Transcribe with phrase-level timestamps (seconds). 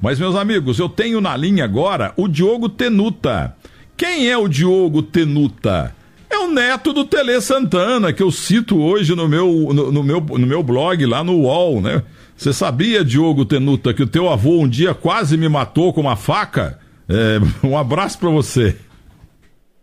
[0.00, 3.54] Mas, meus amigos, eu tenho na linha agora o Diogo Tenuta.
[3.96, 5.94] Quem é o Diogo Tenuta?
[6.30, 10.20] É o neto do Tele Santana, que eu cito hoje no meu, no, no meu,
[10.20, 12.02] no meu blog lá no UOL, né?
[12.34, 16.16] Você sabia, Diogo Tenuta, que o teu avô um dia quase me matou com uma
[16.16, 16.78] faca?
[17.06, 18.76] É, um abraço para você.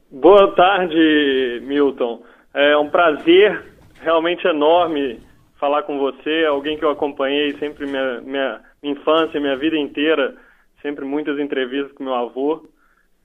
[0.09, 2.23] Boa tarde, Milton.
[2.55, 3.63] É um prazer
[4.01, 5.19] realmente enorme
[5.59, 10.35] falar com você, alguém que eu acompanhei sempre minha, minha infância, minha vida inteira,
[10.81, 12.65] sempre muitas entrevistas com meu avô.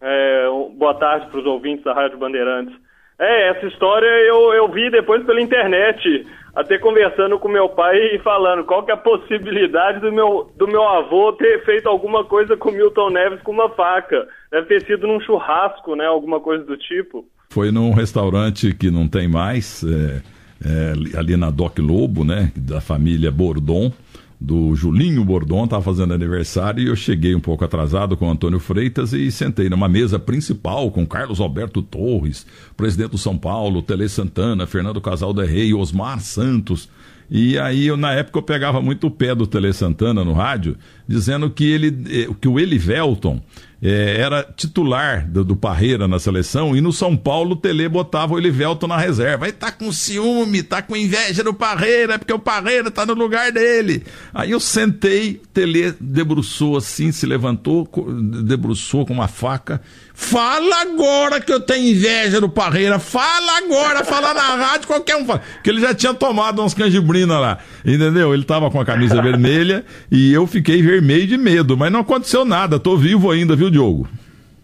[0.00, 2.74] É, boa tarde para os ouvintes da Rádio Bandeirantes.
[3.18, 8.18] É, essa história eu, eu vi depois pela internet, até conversando com meu pai e
[8.18, 12.56] falando qual que é a possibilidade do meu, do meu avô ter feito alguma coisa
[12.56, 14.26] com Milton Neves com uma faca.
[14.50, 16.06] Deve ter sido num churrasco, né?
[16.06, 17.24] Alguma coisa do tipo.
[17.50, 20.22] Foi num restaurante que não tem mais, é,
[20.66, 22.50] é, ali na Doc Lobo, né?
[22.56, 23.92] Da família Bordon
[24.42, 28.58] do Julinho Bordon, estava fazendo aniversário e eu cheguei um pouco atrasado com o Antônio
[28.58, 32.44] Freitas e sentei numa mesa principal com Carlos Alberto Torres,
[32.76, 36.88] presidente do São Paulo, Tele Santana, Fernando Casal de Rei, Osmar Santos.
[37.30, 40.76] E aí, eu, na época, eu pegava muito o pé do Tele Santana no rádio,
[41.06, 43.40] dizendo que ele, eh, que o Elivelton
[43.82, 48.34] é, era titular do, do, Parreira na seleção e no São Paulo o Tele botava
[48.34, 49.46] o Elivelton na reserva.
[49.46, 53.50] Aí tá com ciúme, tá com inveja do Parreira, porque o Parreira tá no lugar
[53.50, 54.04] dele.
[54.32, 57.88] Aí eu sentei, Tele debruçou assim, se levantou,
[58.44, 59.80] debruçou com uma faca.
[60.14, 62.98] Fala agora que eu tenho inveja do Parreira.
[62.98, 65.42] Fala agora, fala na rádio, qualquer um fala.
[65.64, 67.58] Que ele já tinha tomado uns canjibrina lá.
[67.84, 68.32] Entendeu?
[68.32, 72.44] Ele tava com a camisa vermelha e eu fiquei vermelho de medo, mas não aconteceu
[72.44, 72.78] nada.
[72.78, 74.08] Tô vivo ainda, viu, Diogo?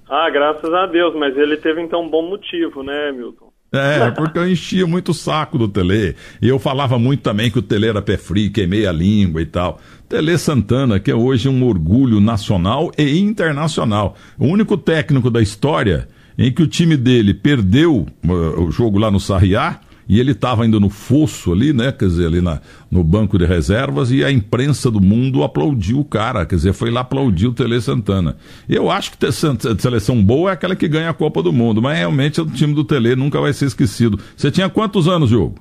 [0.08, 3.48] Ah, graças a Deus, mas ele teve então um bom motivo, né, Milton?
[3.70, 6.16] É, porque eu enchia muito o saco do Tele.
[6.40, 9.46] E eu falava muito também que o Tele era pé frio, queimei a língua e
[9.46, 9.78] tal.
[10.08, 14.16] Tele Santana, que é hoje um orgulho nacional e internacional.
[14.38, 19.10] O único técnico da história em que o time dele perdeu uh, o jogo lá
[19.10, 21.92] no Sarriá e ele estava ainda no fosso ali, né?
[21.92, 22.60] Quer dizer, ali na,
[22.90, 26.90] no banco de reservas, e a imprensa do mundo aplaudiu o cara, quer dizer, foi
[26.90, 28.36] lá aplaudir o Tele Santana.
[28.68, 32.40] Eu acho que seleção boa é aquela que ganha a Copa do Mundo, mas realmente
[32.40, 34.18] o time do Tele nunca vai ser esquecido.
[34.36, 35.56] Você tinha quantos anos, Diogo?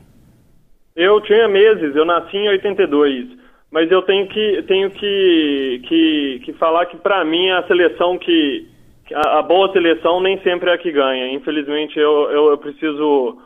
[0.96, 3.38] Eu tinha meses, eu nasci em 82.
[3.72, 8.66] Mas eu tenho que, tenho que, que, que falar que para mim a seleção que.
[9.14, 11.32] A, a, boa seleção nem sempre é a que ganha.
[11.34, 13.38] Infelizmente eu, eu, eu preciso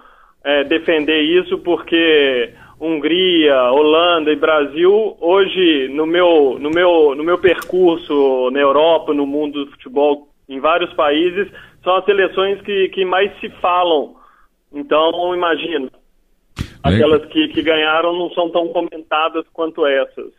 [0.44, 7.38] é, defender isso porque Hungria, Holanda e Brasil, hoje no meu, no meu, no meu
[7.38, 11.48] percurso na Europa, no mundo do futebol, em vários países,
[11.84, 14.16] são as seleções que, que mais se falam.
[14.74, 15.90] Então, imagina,
[16.82, 20.32] aquelas que, que ganharam não são tão comentadas quanto essas.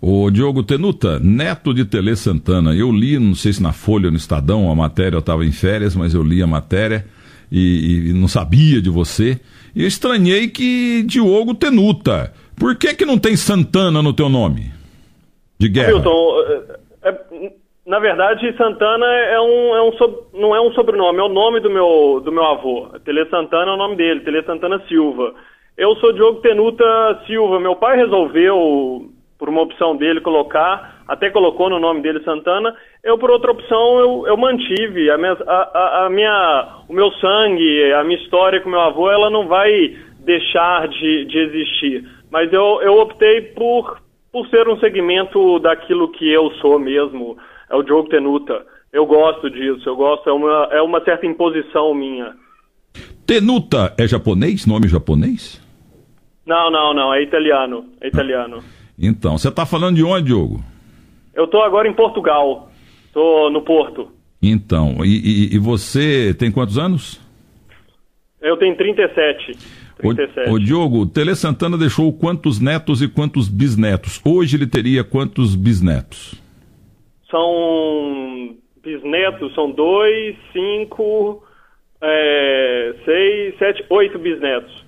[0.00, 4.16] O Diogo Tenuta, neto de Tele Santana, eu li, não sei se na Folha no
[4.16, 7.04] Estadão, a matéria, eu estava em férias, mas eu li a matéria
[7.50, 9.40] e, e não sabia de você.
[9.74, 12.32] E eu estranhei que Diogo Tenuta.
[12.58, 14.70] Por que que não tem Santana no teu nome?
[15.58, 15.92] De guerra.
[15.92, 16.42] Milton,
[17.02, 17.52] é, é,
[17.86, 19.90] na verdade, Santana é um, é um
[20.34, 22.88] não é um sobrenome, é o nome do meu, do meu avô.
[23.04, 25.34] Tele Santana é o nome dele, Tele Santana Silva.
[25.76, 26.84] Eu sou Diogo Tenuta
[27.26, 27.58] Silva.
[27.58, 32.76] Meu pai resolveu, por uma opção dele, colocar, até colocou no nome dele Santana.
[33.02, 35.10] Eu, por outra opção, eu, eu mantive.
[35.10, 39.30] A minha, a, a, minha, o meu sangue, a minha história com meu avô, ela
[39.30, 42.06] não vai deixar de, de existir.
[42.30, 43.98] Mas eu, eu optei por,
[44.30, 47.38] por ser um segmento daquilo que eu sou mesmo.
[47.70, 48.66] É o Diogo Tenuta.
[48.92, 52.34] Eu gosto disso, eu gosto, é uma, é uma certa imposição minha.
[53.24, 54.66] Tenuta é japonês?
[54.66, 55.62] Nome japonês?
[56.44, 57.84] Não, não, não, é italiano.
[58.00, 58.62] É italiano.
[58.98, 60.60] Então, você está falando de onde, Diogo?
[61.32, 62.69] Eu estou agora em Portugal.
[63.10, 64.08] Estou no Porto.
[64.40, 67.20] Então, e, e, e, você tem quantos anos?
[68.40, 69.58] Eu tenho 37.
[69.98, 70.48] 37.
[70.48, 74.20] O, o Diogo, Tele Santana deixou quantos netos e quantos bisnetos?
[74.24, 76.40] Hoje ele teria quantos bisnetos?
[77.28, 81.42] São bisnetos, são dois, cinco,
[82.00, 84.84] é, seis, sete, oito bisnetos.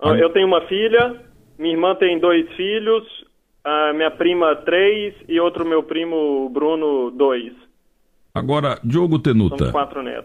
[0.00, 1.16] Ah, eu tenho uma filha,
[1.58, 3.04] minha irmã tem dois filhos,
[3.68, 7.52] a minha prima três e outro meu primo Bruno dois.
[8.34, 9.72] Agora, Diogo Tenuta,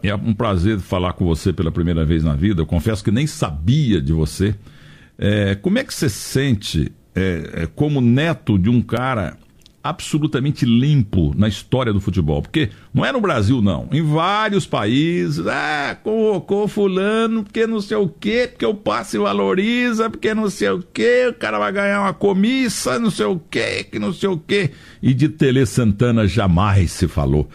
[0.03, 2.61] é um prazer falar com você pela primeira vez na vida.
[2.61, 4.55] Eu confesso que nem sabia de você.
[5.17, 9.37] É, como é que você sente é, é como neto de um cara
[9.83, 12.41] absolutamente limpo na história do futebol.
[12.41, 13.89] Porque não é no Brasil, não.
[13.91, 20.09] Em vários países, ah, convocou fulano, porque não sei o quê, porque o passe valoriza,
[20.09, 23.83] porque não sei o quê, o cara vai ganhar uma comissa, não sei o quê,
[23.83, 24.71] que não sei o quê.
[25.01, 27.49] E de Tele Santana jamais se falou.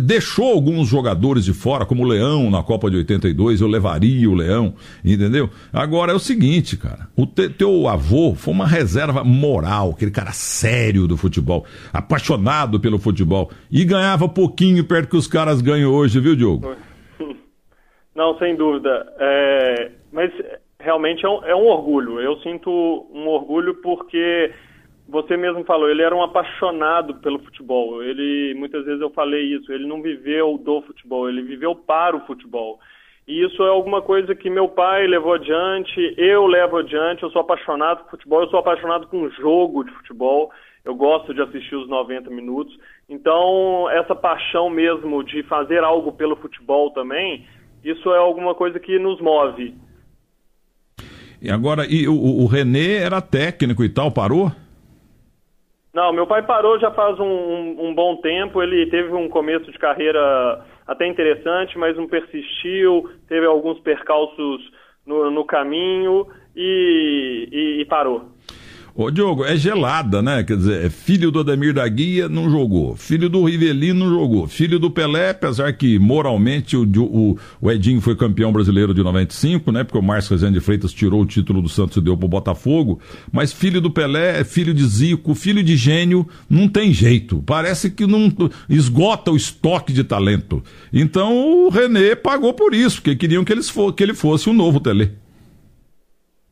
[0.00, 4.34] Deixou alguns jogadores de fora, como o Leão na Copa de 82, eu levaria o
[4.34, 4.74] Leão,
[5.04, 5.50] entendeu?
[5.72, 10.32] Agora é o seguinte, cara, o te, teu avô foi uma reserva moral, aquele cara
[10.32, 13.50] sério do futebol apaixonado pelo futebol.
[13.70, 16.76] E ganhava pouquinho perto que os caras ganham hoje, viu, Diogo?
[18.14, 19.06] Não, sem dúvida.
[19.18, 20.30] É, mas
[20.78, 22.20] realmente é um, é um orgulho.
[22.20, 22.70] Eu sinto
[23.12, 24.52] um orgulho porque
[25.08, 28.02] você mesmo falou, ele era um apaixonado pelo futebol.
[28.02, 32.26] Ele, muitas vezes eu falei isso, ele não viveu do futebol, ele viveu para o
[32.26, 32.78] futebol.
[33.26, 37.42] E isso é alguma coisa que meu pai levou adiante, eu levo adiante, eu sou
[37.42, 40.50] apaixonado por futebol, eu sou apaixonado com jogo de futebol
[40.84, 42.76] eu gosto de assistir os 90 minutos.
[43.08, 47.46] Então, essa paixão mesmo de fazer algo pelo futebol também,
[47.84, 49.74] isso é alguma coisa que nos move.
[51.40, 54.50] E agora, e o, o René era técnico e tal, parou?
[55.92, 58.62] Não, meu pai parou já faz um, um, um, bom tempo.
[58.62, 64.62] Ele teve um começo de carreira até interessante, mas não persistiu, teve alguns percalços
[65.04, 66.26] no, no caminho
[66.56, 68.24] e, e, e parou.
[68.94, 70.42] Ô Diogo, é gelada, né?
[70.42, 74.46] Quer dizer, é filho do Ademir da Guia não jogou, filho do Rivelino não jogou,
[74.46, 79.72] filho do Pelé, apesar que moralmente o, o, o, Edinho foi campeão brasileiro de 95,
[79.72, 79.82] né?
[79.82, 83.00] Porque o Márcio Rezende de Freitas tirou o título do Santos e deu pro Botafogo,
[83.32, 87.42] mas filho do Pelé, é filho de Zico, filho de gênio, não tem jeito.
[87.46, 88.30] Parece que não
[88.68, 90.62] esgota o estoque de talento.
[90.92, 94.80] Então o René pagou por isso, porque queriam que, eles que ele fosse um novo
[94.80, 95.22] Tele.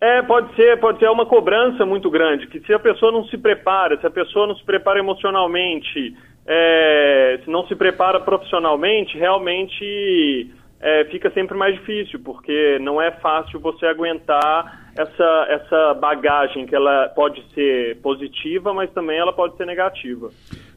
[0.00, 1.10] É, pode ser, pode ser.
[1.10, 4.56] Uma cobrança muito grande, que se a pessoa não se prepara, se a pessoa não
[4.56, 6.16] se prepara emocionalmente,
[6.46, 10.50] é, se não se prepara profissionalmente, realmente
[10.80, 16.74] é, fica sempre mais difícil, porque não é fácil você aguentar essa, essa bagagem, que
[16.74, 20.30] ela pode ser positiva, mas também ela pode ser negativa.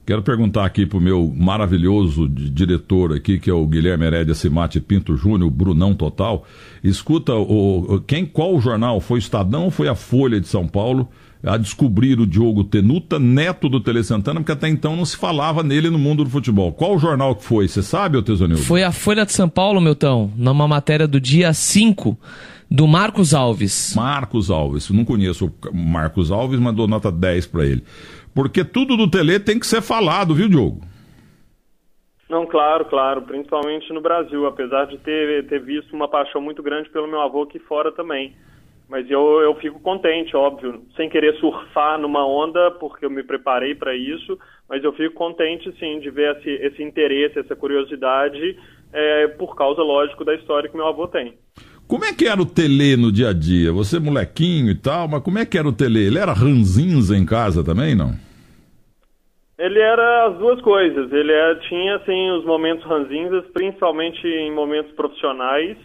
[0.05, 4.81] Quero perguntar aqui para o meu maravilhoso diretor aqui, que é o Guilherme Herédia Simate
[4.81, 6.45] Pinto Júnior, Brunão Total.
[6.83, 8.99] Escuta, o, quem, qual jornal?
[8.99, 11.09] Foi o Estadão ou foi a Folha de São Paulo?
[11.45, 15.61] a descobrir o Diogo Tenuta, neto do Tele Santana, porque até então não se falava
[15.61, 16.71] nele no mundo do futebol.
[16.71, 17.67] Qual jornal que foi?
[17.67, 18.63] Você sabe, Tesonildo?
[18.63, 22.17] Foi a Folha de São Paulo, Milton, numa matéria do dia 5
[22.73, 23.93] do Marcos Alves.
[23.95, 24.89] Marcos Alves.
[24.89, 27.83] Não conheço o Marcos Alves, mas dou nota 10 para ele.
[28.33, 30.81] Porque tudo do Tele tem que ser falado, viu, Diogo?
[32.27, 36.89] Não, claro, claro, principalmente no Brasil, apesar de ter, ter visto uma paixão muito grande
[36.89, 38.33] pelo meu avô aqui fora também.
[38.89, 43.75] Mas eu, eu fico contente, óbvio, sem querer surfar numa onda, porque eu me preparei
[43.75, 44.37] para isso,
[44.67, 48.57] mas eu fico contente, sim, de ver esse, esse interesse, essa curiosidade,
[48.91, 51.37] é, por causa, lógico, da história que meu avô tem.
[51.87, 53.71] Como é que era o Tele no dia a dia?
[53.71, 56.05] Você molequinho e tal, mas como é que era o Tele?
[56.05, 58.13] Ele era ranzinza em casa também, não?
[59.57, 61.11] Ele era as duas coisas.
[61.11, 65.77] Ele era, tinha, assim, os momentos ranzinzas, principalmente em momentos profissionais,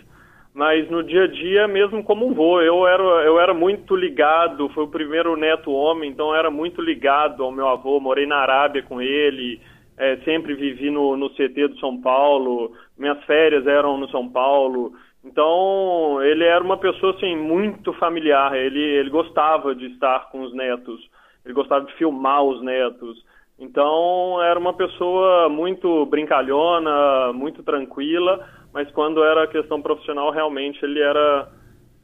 [0.55, 4.69] mas no dia a dia, mesmo como um vô, eu era, eu era muito ligado,
[4.71, 8.83] foi o primeiro neto homem, então era muito ligado ao meu avô, morei na Arábia
[8.83, 9.61] com ele,
[9.97, 14.93] é, sempre vivi no, no CT do São Paulo, minhas férias eram no São Paulo,
[15.29, 18.57] então, ele era uma pessoa assim muito familiar.
[18.57, 20.99] Ele, ele gostava de estar com os netos.
[21.45, 23.23] Ele gostava de filmar os netos.
[23.59, 31.01] Então, era uma pessoa muito brincalhona, muito tranquila, mas quando era questão profissional, realmente ele
[31.01, 31.49] era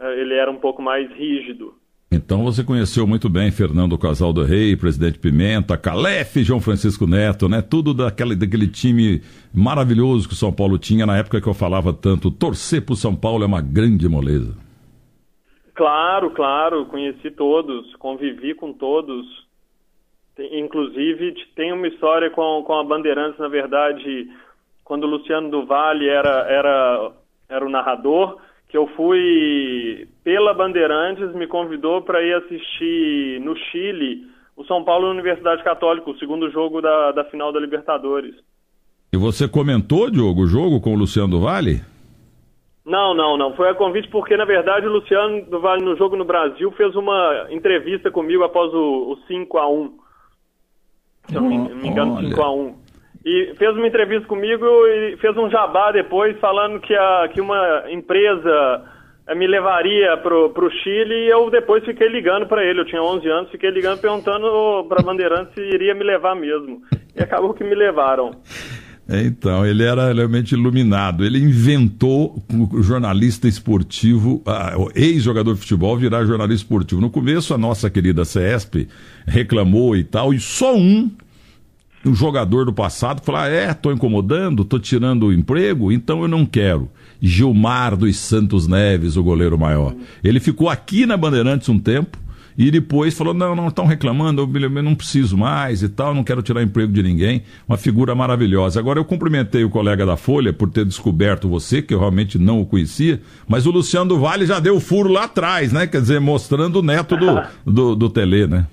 [0.00, 1.74] eh, ele era um pouco mais rígido.
[2.14, 7.48] Então você conheceu muito bem Fernando Casal do Rei, Presidente Pimenta, Calef, João Francisco Neto,
[7.48, 7.60] né?
[7.60, 9.20] Tudo daquele, daquele time
[9.52, 12.30] maravilhoso que o São Paulo tinha na época que eu falava tanto.
[12.30, 14.56] Torcer para o São Paulo é uma grande moleza.
[15.74, 19.26] Claro, claro, conheci todos, convivi com todos.
[20.38, 24.30] Inclusive, tem uma história com, com a Bandeirantes, na verdade,
[24.84, 27.12] quando o Luciano do era, era,
[27.48, 28.38] era o narrador
[28.74, 34.26] que eu fui pela Bandeirantes, me convidou para ir assistir no Chile
[34.56, 38.34] o São Paulo Universidade Católica, o segundo jogo da, da final da Libertadores.
[39.12, 41.82] E você comentou, Diogo, o jogo com o Luciano do Vale?
[42.84, 43.54] Não, não, não.
[43.54, 46.96] Foi a convite porque, na verdade, o Luciano do Vale, no jogo no Brasil, fez
[46.96, 49.98] uma entrevista comigo após o, o 5 a 1
[51.28, 52.83] Se eu não me engano, 5 a 1
[53.24, 57.84] e fez uma entrevista comigo e fez um jabá depois falando que, a, que uma
[57.90, 58.82] empresa
[59.26, 62.80] eh, me levaria pro, pro Chile e eu depois fiquei ligando para ele.
[62.80, 66.82] Eu tinha 11 anos, fiquei ligando perguntando para Bandeirantes se iria me levar mesmo.
[67.16, 68.32] E acabou que me levaram.
[69.08, 71.24] Então, ele era realmente iluminado.
[71.24, 74.42] Ele inventou o jornalista esportivo,
[74.78, 77.00] o ex-jogador de futebol, virar jornalista esportivo.
[77.00, 78.88] No começo, a nossa querida CESP
[79.26, 81.10] reclamou e tal, e só um,
[82.04, 86.28] um jogador do passado, falou: ah, é, tô incomodando, tô tirando o emprego, então eu
[86.28, 86.88] não quero.
[87.20, 89.94] Gilmar dos Santos Neves, o goleiro maior.
[90.22, 92.18] Ele ficou aqui na Bandeirantes um tempo,
[92.56, 96.42] e depois falou: não, não estão reclamando, eu não preciso mais e tal, não quero
[96.42, 97.42] tirar emprego de ninguém.
[97.68, 98.78] Uma figura maravilhosa.
[98.78, 102.60] Agora, eu cumprimentei o colega da Folha por ter descoberto você, que eu realmente não
[102.60, 105.86] o conhecia, mas o Luciano do Vale já deu furo lá atrás, né?
[105.86, 108.66] Quer dizer, mostrando o neto do, do, do Tele, né?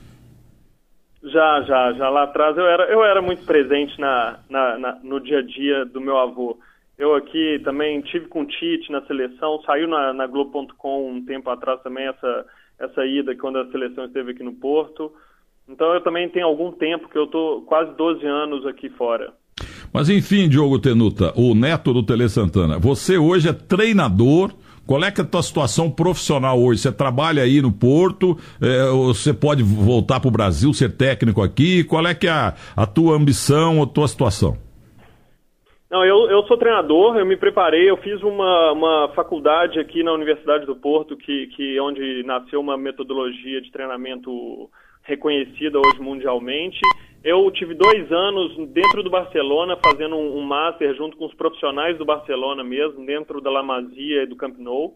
[1.23, 5.19] Já, já, já lá atrás eu era, eu era muito presente na, na, na no
[5.19, 6.57] dia a dia do meu avô.
[6.97, 11.49] Eu aqui também tive com o Tite na seleção, saiu na, na Globo.com um tempo
[11.49, 12.45] atrás também essa
[12.79, 15.13] essa ida quando a seleção esteve aqui no Porto.
[15.69, 19.33] Então eu também tenho algum tempo que eu estou quase 12 anos aqui fora.
[19.93, 24.51] Mas enfim, Diogo Tenuta, o neto do Tele Santana, você hoje é treinador.
[24.88, 26.81] Qual é, é a tua situação profissional hoje?
[26.81, 28.38] Você trabalha aí no Porto?
[28.62, 31.83] É, você pode voltar para o Brasil, ser técnico aqui?
[31.83, 34.57] Qual é que é a, a tua ambição, a tua situação?
[35.89, 40.13] Não, eu, eu sou treinador, eu me preparei, eu fiz uma, uma faculdade aqui na
[40.13, 44.69] Universidade do Porto, que, que onde nasceu uma metodologia de treinamento
[45.03, 46.79] reconhecida hoje mundialmente.
[47.23, 52.05] Eu tive dois anos dentro do Barcelona, fazendo um, master junto com os profissionais do
[52.05, 54.95] Barcelona mesmo, dentro da La Masia e do Camp Nou.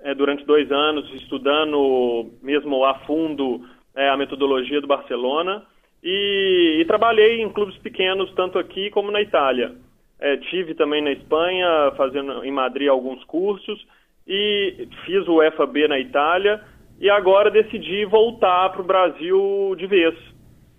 [0.00, 3.64] É, durante dois anos, estudando mesmo a fundo
[3.94, 5.64] é, a metodologia do Barcelona.
[6.02, 9.76] E, e trabalhei em clubes pequenos, tanto aqui como na Itália.
[10.20, 13.86] É, tive também na Espanha, fazendo em Madrid alguns cursos
[14.26, 16.60] e fiz o FAB na Itália
[17.00, 20.14] e agora decidi voltar para o Brasil de vez.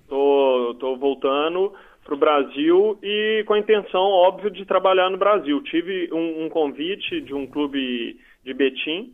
[0.09, 1.71] Tô, tô voltando
[2.03, 5.61] para o Brasil e com a intenção, óbvio, de trabalhar no Brasil.
[5.63, 9.13] Tive um, um convite de um clube de Betim,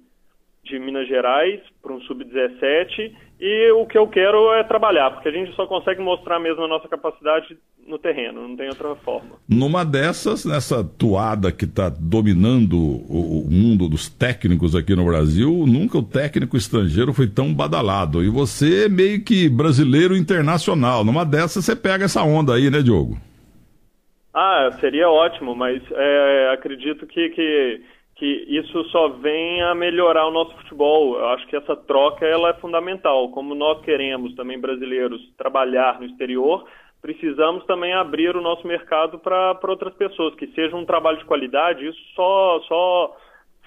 [0.63, 5.31] de Minas Gerais, para um sub-17 e o que eu quero é trabalhar, porque a
[5.31, 9.35] gente só consegue mostrar mesmo a nossa capacidade no terreno, não tem outra forma.
[9.47, 15.65] Numa dessas, nessa toada que está dominando o, o, mundo dos técnicos aqui no Brasil,
[15.67, 18.23] nunca o técnico estrangeiro foi tão badalado.
[18.23, 21.05] E você é meio que brasileiro internacional.
[21.05, 23.17] Numa dessas você pega essa onda aí, né, Diogo?
[24.33, 27.81] Ah, seria ótimo, mas é, acredito que, que
[28.15, 31.19] que isso só vem a melhorar o nosso futebol.
[31.19, 33.29] Eu acho que essa troca ela é fundamental.
[33.29, 36.65] Como nós queremos também brasileiros trabalhar no exterior,
[37.05, 41.87] precisamos também abrir o nosso mercado para outras pessoas, que seja um trabalho de qualidade.
[41.87, 43.17] Isso só só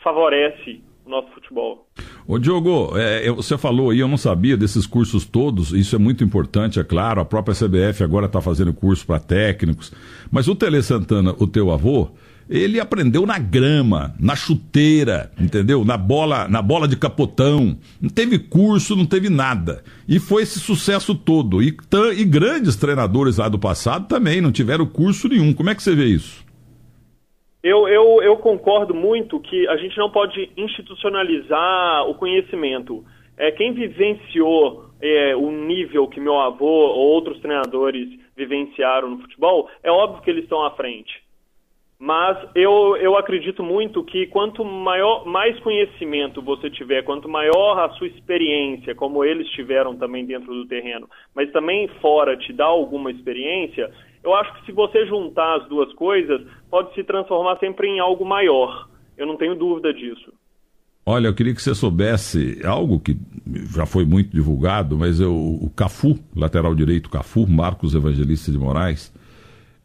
[0.02, 1.86] favorece o nosso futebol.
[2.26, 6.24] Ô Diogo, é, você falou aí, eu não sabia desses cursos todos, isso é muito
[6.24, 9.94] importante, é claro, a própria CBF agora está fazendo curso para técnicos,
[10.30, 12.10] mas o Tele Santana, o teu avô,
[12.48, 15.84] ele aprendeu na grama, na chuteira, entendeu?
[15.84, 17.78] Na bola, na bola de capotão.
[18.00, 19.84] Não teve curso, não teve nada.
[20.08, 21.62] E foi esse sucesso todo.
[21.62, 21.76] E,
[22.16, 25.52] e grandes treinadores lá do passado também não tiveram curso nenhum.
[25.52, 26.46] Como é que você vê isso?
[27.62, 33.04] Eu, eu, eu concordo muito que a gente não pode institucionalizar o conhecimento.
[33.36, 39.68] É, quem vivenciou é, o nível que meu avô ou outros treinadores vivenciaram no futebol,
[39.82, 41.27] é óbvio que eles estão à frente.
[42.00, 47.90] Mas eu, eu acredito muito que quanto maior, mais conhecimento você tiver, quanto maior a
[47.94, 53.10] sua experiência, como eles tiveram também dentro do terreno, mas também fora te dá alguma
[53.10, 53.90] experiência,
[54.22, 56.40] eu acho que se você juntar as duas coisas,
[56.70, 58.88] pode se transformar sempre em algo maior.
[59.16, 60.32] Eu não tenho dúvida disso.
[61.04, 63.16] Olha, eu queria que você soubesse algo que
[63.74, 69.12] já foi muito divulgado, mas eu, o Cafu, lateral direito Cafu, Marcos Evangelista de Moraes,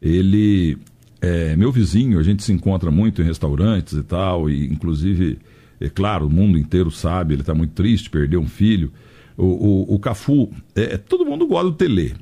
[0.02, 0.76] ele
[1.24, 5.38] é meu vizinho, a gente se encontra muito em restaurantes e tal, e inclusive,
[5.80, 8.92] é claro, o mundo inteiro sabe, ele está muito triste, perdeu um filho.
[9.36, 12.14] O, o, o Cafu, é, todo mundo gosta do Tele,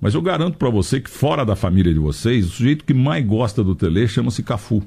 [0.00, 3.24] mas eu garanto para você que fora da família de vocês, o sujeito que mais
[3.24, 4.82] gosta do Tele chama-se Cafu.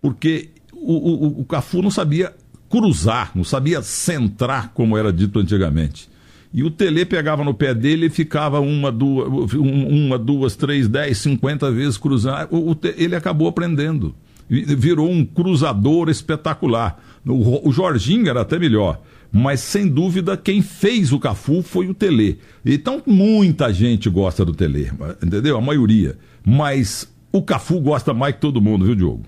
[0.00, 2.34] Porque o, o, o Cafu não sabia
[2.68, 6.08] cruzar, não sabia centrar, como era dito antigamente.
[6.54, 11.18] E o Tele pegava no pé dele e ficava uma, duas, uma, duas, três, dez,
[11.18, 12.48] cinquenta vezes cruzando.
[12.50, 14.14] O, o, ele acabou aprendendo.
[14.48, 17.02] Virou um cruzador espetacular.
[17.26, 19.00] O, o Jorginho era até melhor.
[19.32, 22.38] Mas sem dúvida quem fez o Cafu foi o Tele.
[22.66, 24.92] Então muita gente gosta do Tele,
[25.22, 25.56] entendeu?
[25.56, 26.18] A maioria.
[26.44, 29.22] Mas o Cafu gosta mais que todo mundo, viu, Diogo?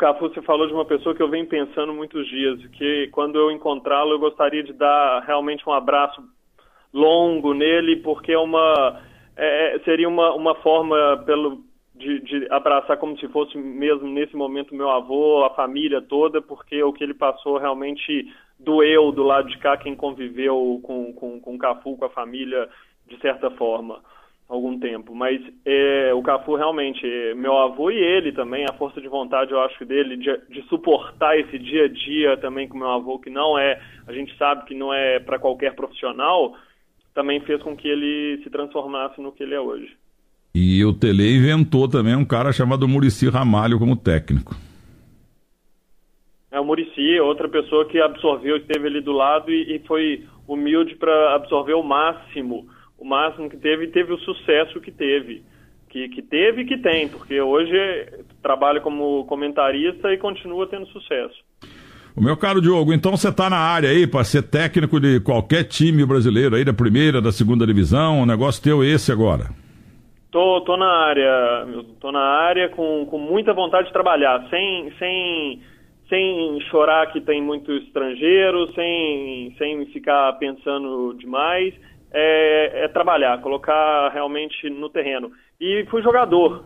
[0.00, 3.50] Cafu, você falou de uma pessoa que eu venho pensando muitos dias, que quando eu
[3.50, 6.22] encontrá-lo eu gostaria de dar realmente um abraço
[6.90, 8.98] longo nele, porque é uma
[9.36, 11.60] é, é, seria uma, uma forma pelo,
[11.94, 16.82] de, de, abraçar como se fosse mesmo nesse momento meu avô, a família toda, porque
[16.82, 18.26] o que ele passou realmente
[18.58, 22.70] doeu do lado de cá, quem conviveu com, com, com o Cafu, com a família,
[23.06, 24.00] de certa forma
[24.50, 25.14] algum tempo.
[25.14, 29.52] Mas é, o Cafu realmente, é, meu avô e ele também, a força de vontade,
[29.52, 33.30] eu acho, dele de, de, suportar esse dia a dia também com meu avô, que
[33.30, 36.56] não é, a gente sabe que não é para qualquer profissional,
[37.14, 39.96] também fez com que ele se transformasse no que ele é hoje.
[40.52, 44.56] E o Tele inventou também um cara chamado Murici Ramalho como técnico.
[46.50, 50.96] É o Murici, outra pessoa que absorveu, esteve ali do lado e, e foi humilde
[50.96, 52.66] para absorver o máximo
[53.00, 55.42] o máximo que teve e teve o sucesso que teve.
[55.88, 57.74] Que, que teve e que tem, porque hoje
[58.40, 61.34] trabalha como comentarista e continua tendo sucesso.
[62.16, 65.64] O meu caro Diogo, então você está na área aí para ser técnico de qualquer
[65.64, 69.46] time brasileiro aí, da primeira, da segunda divisão, o negócio teu é esse agora?
[70.30, 71.66] Tô, tô na área,
[72.00, 75.60] tô na área com, com muita vontade de trabalhar, sem, sem,
[76.08, 81.74] sem chorar que tem muito estrangeiro, sem, sem ficar pensando demais
[82.12, 85.30] é, é trabalhar, colocar realmente no terreno.
[85.60, 86.64] E fui jogador.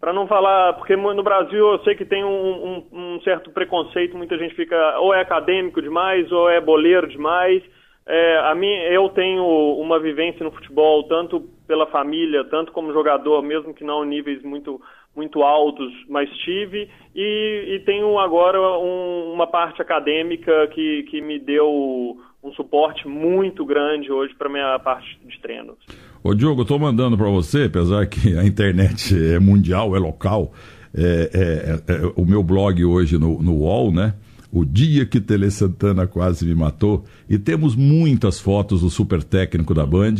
[0.00, 4.16] Para não falar, porque no Brasil eu sei que tem um, um, um, certo preconceito,
[4.16, 7.62] muita gente fica ou é acadêmico demais ou é boleiro demais.
[8.06, 13.42] É, a mim, eu tenho uma vivência no futebol, tanto pela família, tanto como jogador,
[13.42, 14.80] mesmo que não níveis muito,
[15.14, 21.38] muito altos, mas tive, e, e tenho agora um, uma parte acadêmica que, que me
[21.38, 25.76] deu um suporte muito grande hoje para minha parte de treinos.
[26.22, 30.52] Ô Diogo, estou mandando para você, apesar que a internet é mundial, é local,
[30.94, 34.14] é, é, é, o meu blog hoje no, no UOL, né?
[34.50, 37.04] O dia que Tele Santana quase me matou.
[37.28, 40.14] E temos muitas fotos do super técnico da Band,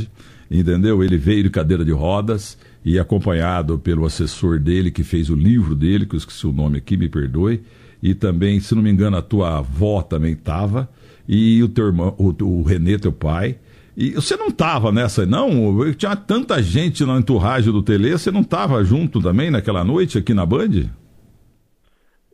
[0.51, 1.03] entendeu?
[1.03, 2.59] Ele veio de cadeira de rodas
[2.89, 6.79] e acompanhado pelo assessor dele, que fez o livro dele, que eu esqueci o nome
[6.79, 7.61] aqui, me perdoe.
[8.03, 10.89] E também, se não me engano, a tua avó também estava
[11.29, 13.59] e o teu irmão, o, o Renê, teu pai.
[13.95, 15.51] E você não estava nessa, não?
[15.93, 20.33] Tinha tanta gente na enturragem do Tele, você não estava junto também naquela noite aqui
[20.33, 20.89] na Band?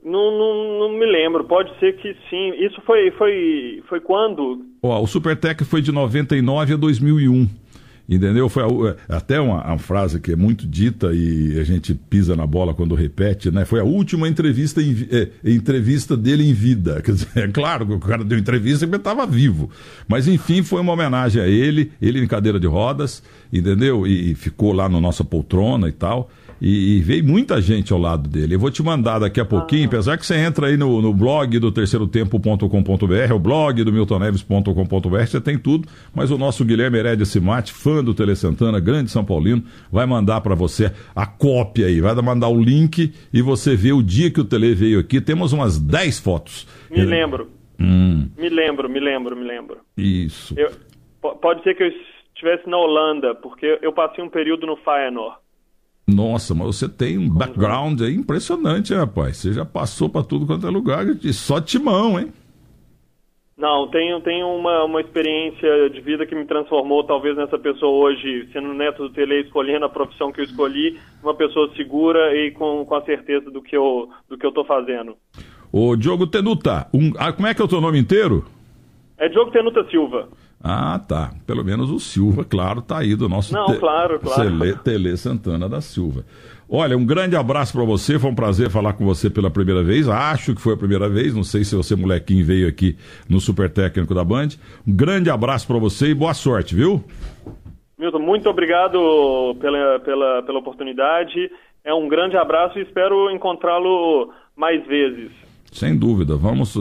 [0.04, 2.64] Não, não, não, me lembro, pode ser que sim.
[2.64, 4.64] Isso foi, foi, foi quando?
[4.80, 7.48] Ó, o Supertec foi de 99 a 2001.
[8.06, 8.50] Entendeu?
[8.50, 12.36] Foi a, é, até uma, uma, frase que é muito dita e a gente pisa
[12.36, 13.64] na bola quando repete, né?
[13.64, 17.00] Foi a última entrevista, em, é, entrevista dele em vida.
[17.04, 19.70] Quer dizer, é claro que o cara deu entrevista e ele estava vivo.
[20.06, 24.06] Mas enfim, foi uma homenagem a ele, ele em cadeira de rodas, entendeu?
[24.06, 26.30] E, e ficou lá na nossa poltrona e tal.
[26.60, 28.54] E, e, veio muita gente ao lado dele.
[28.54, 29.86] Eu vou te mandar daqui a pouquinho, ah.
[29.86, 35.40] apesar que você entra aí no, no blog do terceirotempo.com.br, o blog do miltoneves.com.br, você
[35.40, 39.62] tem tudo, mas o nosso Guilherme Heredia Simate, fã do Tele Santana, grande São Paulino,
[39.90, 44.02] vai mandar para você a cópia aí, vai mandar o link e você vê o
[44.02, 45.20] dia que o Tele veio aqui.
[45.20, 46.66] Temos umas 10 fotos.
[46.90, 47.06] Me Ele...
[47.06, 47.50] lembro.
[47.78, 48.28] Hum.
[48.38, 49.78] Me lembro, me lembro, me lembro.
[49.96, 50.54] Isso.
[50.56, 50.70] Eu,
[51.36, 51.92] pode ser que eu
[52.34, 55.36] estivesse na Holanda, porque eu passei um período no Feyenoord.
[56.06, 59.38] Nossa, mas você tem um background aí impressionante, hein, rapaz.
[59.38, 62.30] Você já passou para tudo quanto é lugar e só timão, hein?
[63.64, 68.46] Não, tenho, tenho uma, uma experiência de vida que me transformou, talvez, nessa pessoa hoje,
[68.52, 72.84] sendo neto do Tele, escolhendo a profissão que eu escolhi, uma pessoa segura e com,
[72.84, 75.16] com a certeza do que eu do que eu tô fazendo.
[75.72, 78.44] Ô, Diogo Tenuta, um, ah, como é que é o teu nome inteiro?
[79.16, 80.28] É Diogo Tenuta Silva.
[80.62, 81.32] Ah, tá.
[81.46, 83.78] Pelo menos o Silva, claro, tá aí do nosso Não, te...
[83.78, 84.58] claro, claro.
[84.58, 86.26] Tele, Tele Santana da Silva.
[86.76, 88.18] Olha, um grande abraço para você.
[88.18, 90.08] Foi um prazer falar com você pela primeira vez.
[90.08, 91.32] Acho que foi a primeira vez.
[91.32, 92.96] Não sei se você, molequinho, veio aqui
[93.30, 94.48] no Super Técnico da Band.
[94.84, 97.04] Um grande abraço para você e boa sorte, viu?
[97.96, 101.48] Milton, muito obrigado pela, pela, pela oportunidade.
[101.84, 105.30] É um grande abraço e espero encontrá-lo mais vezes.
[105.74, 106.76] Sem dúvida, vamos.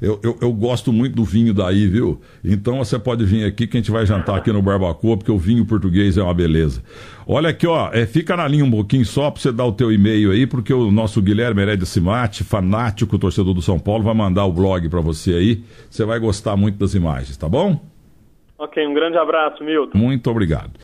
[0.00, 2.18] Eu, eu, eu, gosto muito do vinho daí, viu?
[2.42, 5.36] Então você pode vir aqui que a gente vai jantar aqui no Barbacoa, porque o
[5.36, 6.82] vinho português é uma beleza.
[7.26, 9.92] Olha aqui, ó, é, fica na linha um pouquinho só para você dar o teu
[9.92, 14.46] e-mail aí, porque o nosso Guilherme Heredia Simati, fanático torcedor do São Paulo, vai mandar
[14.46, 15.62] o blog para você aí.
[15.90, 17.78] Você vai gostar muito das imagens, tá bom?
[18.58, 19.98] Ok, um grande abraço, Milton.
[19.98, 20.72] Muito obrigado.